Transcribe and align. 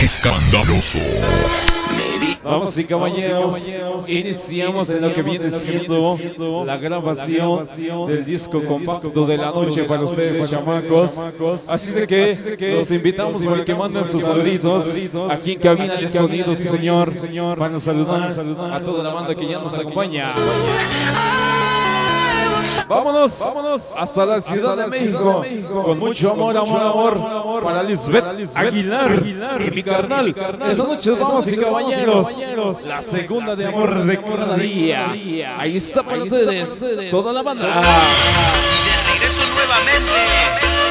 escandaloso. 0.00 0.98
Vamos 2.42 2.76
y 2.76 2.84
caballeros, 2.84 3.66
iniciamos 4.06 4.90
en 4.90 5.00
lo 5.02 5.14
que 5.14 5.22
viene 5.22 5.50
siendo 5.50 6.18
la 6.66 6.76
grabación 6.76 7.66
del 8.06 8.24
disco 8.24 8.62
compacto 8.64 9.26
de 9.26 9.36
la 9.36 9.50
noche 9.50 9.84
para 9.84 10.02
ustedes, 10.02 10.50
chamacos. 10.50 11.22
Así 11.68 11.92
de 11.92 12.06
que 12.06 12.74
los 12.76 12.90
invitamos 12.90 13.44
para 13.44 13.64
que 13.64 13.74
manden 13.74 14.04
sus 14.04 14.22
saluditos 14.22 14.96
aquí 15.30 15.52
en 15.52 15.58
cabina 15.58 15.94
de 15.96 16.08
sonido, 16.08 16.54
sí 16.54 16.68
señor, 16.68 17.12
para 17.58 17.80
saludar 17.80 18.30
a 18.72 18.80
toda 18.80 19.02
la 19.02 19.14
banda 19.14 19.34
que 19.34 19.46
ya 19.46 19.58
nos 19.58 19.76
acompaña. 19.78 20.32
Vámonos, 22.88 23.40
vámonos 23.40 23.94
hasta 23.96 24.26
la 24.26 24.40
Ciudad 24.40 24.76
de 24.76 24.86
México 24.86 25.44
con 25.84 25.98
mucho 25.98 26.32
amor, 26.32 26.56
amor, 26.56 27.16
amor 27.16 27.62
para 27.62 27.82
Lisbeth 27.82 28.56
Aguilar 28.56 29.22
y 29.66 29.70
mi 29.70 29.82
carnal. 29.82 30.28
Esta 30.28 30.84
noche 30.84 31.10
vamos 31.12 31.48
y 31.48 31.56
caballeros, 31.56 32.84
la 32.86 32.98
segunda 32.98 33.56
de 33.56 33.66
amor 33.66 34.04
de 34.04 34.20
cada 34.20 34.56
día. 34.56 35.12
Ahí 35.58 35.76
está 35.76 36.02
para 36.02 36.22
ustedes 36.22 37.10
toda 37.10 37.32
la 37.32 37.42
banda. 37.42 37.66
Y 37.66 38.78
de 38.88 39.12
regreso 39.12 39.42
nuevamente. 39.54 40.83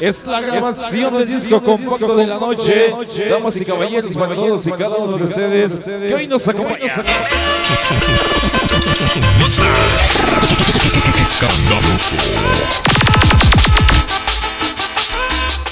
Es 0.00 0.24
la 0.24 0.40
grabación 0.40 1.12
del 1.18 1.26
disco 1.26 1.60
compacto 1.62 2.14
de 2.14 2.26
la 2.26 2.38
noche. 2.38 2.94
Damas 3.28 3.60
y 3.60 3.64
caballeros, 3.64 4.14
para 4.16 4.34
todos 4.34 4.66
y 4.66 4.70
cada 4.70 4.96
uno 4.96 5.16
de 5.16 5.24
ustedes 5.24 5.78
que 5.78 6.14
hoy 6.14 6.28
nos 6.28 6.46
acompañan. 6.46 7.04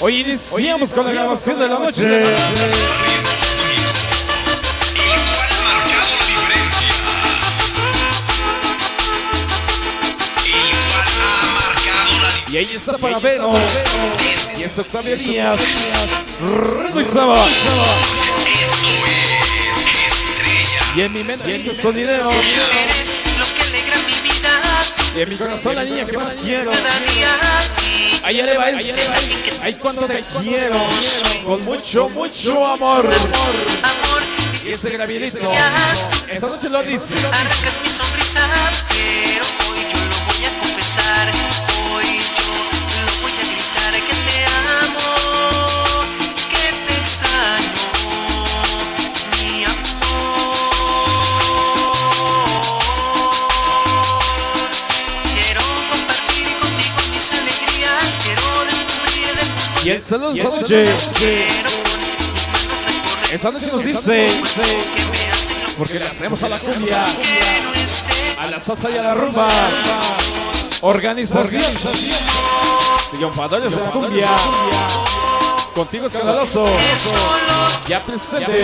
Hoy 0.00 0.20
iniciamos 0.20 0.92
con 0.92 1.06
la 1.06 1.12
grabación 1.12 1.58
de 1.60 1.68
la 1.68 1.78
noche. 1.78 2.24
Y 12.56 12.58
ahí 12.58 12.72
está 12.74 12.96
para 12.96 13.18
Vero. 13.18 13.52
Y 14.58 14.62
es 14.62 14.78
Octavio 14.78 15.14
Díaz. 15.14 15.60
Rico 16.80 17.00
y 17.02 17.04
Saba. 17.04 17.46
Y 20.96 21.00
en 21.02 21.12
mi 21.12 21.22
mente 21.22 21.74
sonidero. 21.74 22.30
Que 22.30 23.62
alegra 23.62 23.98
mi 24.06 24.14
vida. 24.26 24.62
Y 25.14 25.20
en 25.20 25.28
mi 25.28 25.36
corazón 25.36 25.74
la 25.74 25.84
niña 25.84 26.06
que 26.06 26.16
más 26.16 26.32
quiero. 26.32 26.70
Ahí 28.22 28.40
arriba 28.40 28.70
es. 28.70 29.10
Ahí 29.60 29.74
cuando 29.74 30.06
te 30.06 30.24
quiero. 30.40 30.78
Con 31.44 31.62
mucho, 31.62 32.08
mucho 32.08 32.66
amor. 32.66 33.04
Amor. 33.04 34.22
Y 34.64 34.72
ese 34.72 34.88
gravilito. 34.88 35.52
Esta 36.32 36.46
noche 36.46 36.70
lo 36.70 36.82
dice. 36.82 37.16
Arrancas 37.18 37.82
mi 37.82 37.90
sonrisa, 37.90 38.40
Y 59.86 59.90
el 59.90 60.02
saludo 60.02 60.32
esta 60.32 60.48
noche. 60.48 60.84
Esta 63.32 63.52
noche 63.52 63.70
nos 63.70 63.84
dice. 63.84 64.26
Porque 65.78 66.00
le 66.00 66.06
hacemos 66.06 66.42
a 66.42 66.48
la 66.48 66.58
cumbia. 66.58 67.04
esté. 67.72 68.40
A 68.40 68.48
la 68.48 68.58
salsa 68.58 68.90
y 68.90 68.98
a 68.98 69.02
la 69.02 69.14
rumba. 69.14 69.48
Organización. 70.80 71.62
Triunfadores 73.12 73.76
de 73.76 73.80
la 73.80 73.90
cumbia. 73.92 74.28
Contigo 75.76 76.06
escandaloso. 76.06 76.64
Ya 77.86 78.00
presente. 78.00 78.62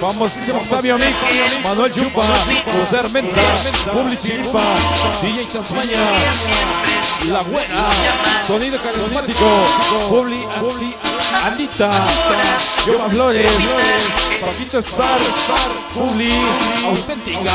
Famosísimo 0.00 0.58
Octavio 0.58 0.96
Mix, 0.96 1.14
Manuel 1.62 1.92
Chupa, 1.92 2.22
José 2.72 2.98
Armenta, 2.98 3.42
Publi 3.92 4.16
Chilipa, 4.16 4.62
DJ 5.20 5.44
Tasmania, 5.52 5.98
La 7.30 7.42
Buena, 7.42 7.88
Sonido 8.46 8.78
Carismático, 8.80 9.44
Publi, 10.08 10.46
Publi, 10.58 10.96
Anita, 11.44 11.90
Yoma 12.86 13.10
Flores, 13.10 13.52
Paquito 14.40 14.78
Star, 14.78 15.18
Publi, 15.92 16.32
Auténtica, 16.86 17.52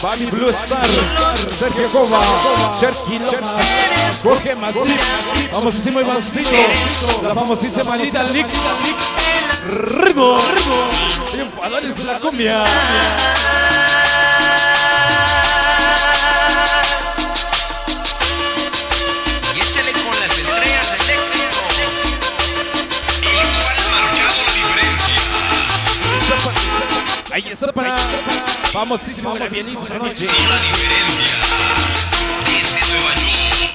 Bami 0.00 0.26
Blue 0.26 0.48
Star, 0.50 0.86
Sergio 1.58 1.88
Cova, 1.88 2.20
Cherky 2.78 3.20
Jorge 4.22 4.54
Masip, 4.54 5.50
famosísimo 5.50 6.00
Ivancito, 6.00 6.52
la 7.20 7.34
famosísima 7.34 7.94
Anita 7.94 8.22
Lix, 8.30 8.54
Ritmo, 9.66 10.38
triunfadores 11.32 11.96
de 11.96 12.04
la 12.04 12.14
cumbia. 12.20 12.64
Y 19.52 19.60
échale 19.60 19.92
con 19.92 20.10
las 20.20 20.30
estrellas. 20.38 20.92
El 23.20 23.48
cual 23.58 23.76
ha 23.78 23.88
marcado 23.90 24.38
la 24.46 24.52
diferencia. 24.54 25.16
Ahí 27.34 27.48
está 27.50 27.72
para 27.72 27.96
famosísimo 28.72 29.34
Gravielito 29.34 29.82
esta 29.82 29.98
noche. 29.98 30.26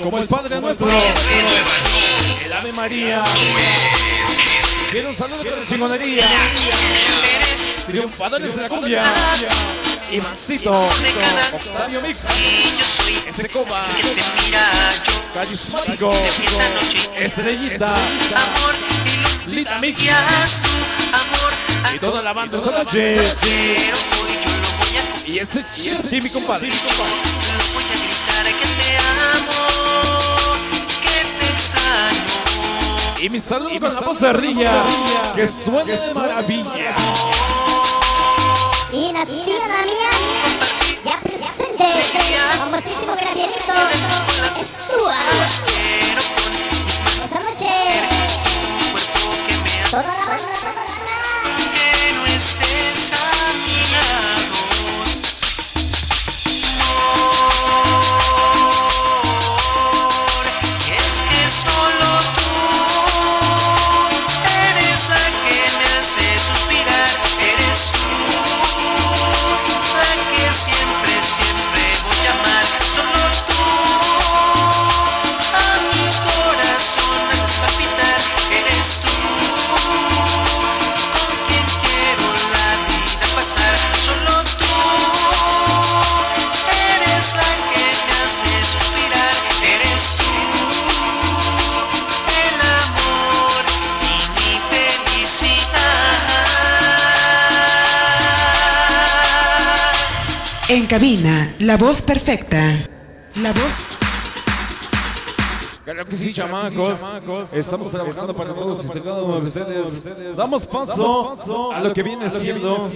Como 0.02 0.18
el 0.18 0.28
Padre 0.28 0.60
Nuestro, 0.60 0.88
el 2.46 2.54
Ave 2.54 2.72
María. 2.74 3.24
Quiero 4.92 5.10
un 5.10 5.16
saludo 5.16 5.44
con 5.44 5.60
la 5.60 5.66
chingonería. 5.66 6.26
Triunfadores 7.88 8.56
de 8.56 8.62
la 8.62 8.70
cumbia. 8.70 9.04
Ivancito, 10.12 10.72
Octavio 11.54 12.02
Mix, 12.02 12.26
y 12.38 12.78
yo 12.80 12.86
soy 12.86 13.18
ese 13.28 13.48
yo. 13.50 13.84
carismático, 15.34 16.14
estrellita, 17.18 17.88
Amor, 17.88 18.76
Lita 19.48 19.80
Mix 19.80 20.04
iluminas 20.04 20.62
tu 20.62 20.70
amor. 21.16 21.54
y 21.96 22.00
toda 22.00 22.22
la 22.22 22.34
banda 22.34 22.58
esta 22.58 22.72
noche. 22.84 23.18
Y 25.26 25.40
ese 25.40 25.64
mi 26.22 26.30
compadre. 26.30 26.70
Voy 27.74 27.84
a 27.84 27.96
gritar 27.96 28.46
que 28.46 28.66
te 28.66 28.98
amo, 28.98 29.68
que 31.02 31.18
te 31.40 31.46
extraño. 31.52 33.22
Y 33.22 33.30
mi 33.30 33.40
saludo 33.40 33.80
con 33.80 33.94
la 33.94 34.02
voz 34.02 34.20
de 34.20 34.34
Rilla, 34.34 34.72
que 35.36 35.48
suene 35.48 35.94
de 35.94 36.14
maravilla. 36.14 36.96
Y 38.92 39.14
nacida 39.14 39.68
Damián, 39.68 39.88
ya 39.88 40.13
En 100.74 100.88
cabina, 100.88 101.54
la 101.60 101.78
voz 101.78 102.02
perfecta. 102.02 102.80
La 103.44 103.52
voz 103.52 103.93
Claro 105.84 106.06
que 106.06 106.16
sí, 106.16 106.32
chamacos. 106.32 107.54
Estamos 107.54 107.90
trabajando 107.92 108.34
para 108.34 108.54
todos 108.54 108.86
y 108.86 109.00
cada 109.00 109.22
uno 109.22 109.42
de 109.42 109.48
ustedes. 109.48 110.36
Damos 110.38 110.66
paso 110.66 111.72
a 111.74 111.82
lo 111.82 111.94
que 111.94 112.04
viene 112.04 112.30
siendo 112.30 112.90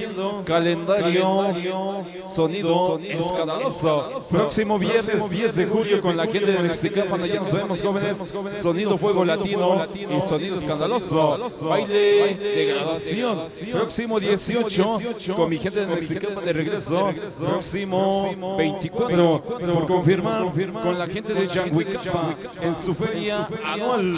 calendario 0.45 2.05
sonido 2.25 2.97
escandaloso. 3.03 4.09
Próximo 4.31 4.79
viernes 4.79 5.29
10 5.29 5.55
de 5.55 5.65
julio 5.65 6.01
con 6.01 6.15
la 6.15 6.27
gente 6.27 6.51
de 6.51 6.59
Mexicapan. 6.59 7.21
Allá 7.23 7.41
nos 7.41 7.51
vemos, 7.51 7.81
jóvenes. 7.81 8.33
Sonido 8.61 8.97
fuego 8.97 9.25
latino 9.25 9.85
y 9.93 10.21
sonido 10.25 10.55
escandaloso. 10.55 11.37
Baile 11.63 12.35
de 12.35 12.65
graduación. 12.67 13.43
Próximo 13.69 14.17
18 14.17 14.99
con 15.35 15.49
mi 15.49 15.57
gente 15.57 15.81
de 15.81 15.87
Mexicapan 15.87 16.45
de 16.45 16.53
regreso. 16.53 17.13
Próximo 17.37 18.55
24 18.57 19.41
por 19.41 19.87
confirmar 19.87 20.45
con 20.81 20.97
la 20.97 21.05
gente 21.05 21.33
de 21.33 21.47
Yanguicapa 21.47 22.35
en 22.61 22.76
su 22.77 22.93
feria 22.93 23.47
anual. 23.65 24.15